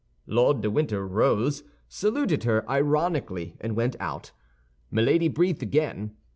Lord 0.25 0.61
de 0.61 0.71
Winter 0.71 1.07
rose, 1.07 1.61
saluted 1.87 2.43
her 2.43 2.67
ironically, 2.67 3.55
and 3.61 3.75
went 3.75 3.95
out. 3.99 4.31
Milady 4.89 5.27
breathed 5.27 5.61
again. 5.61 6.15